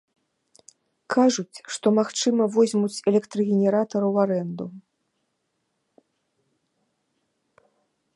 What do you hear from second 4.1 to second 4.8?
арэнду.